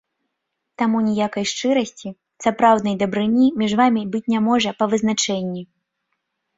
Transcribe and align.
Таму 0.81 0.97
ніякай 1.09 1.45
шчырасці, 1.51 2.09
сапраўднай 2.47 2.99
дабрыні 3.05 3.47
між 3.63 3.79
вамі 3.85 4.01
быць 4.17 4.27
не 4.37 4.45
можа 4.51 4.69
па 4.83 4.93
вызначэнні. 4.95 5.61